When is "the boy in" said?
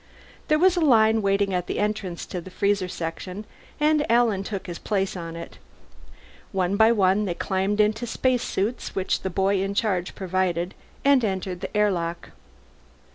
9.21-9.75